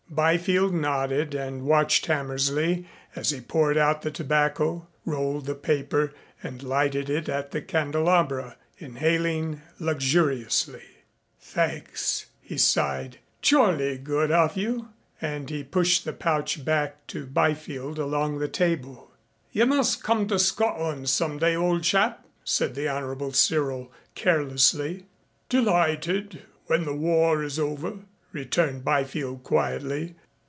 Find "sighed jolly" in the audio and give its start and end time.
12.57-13.97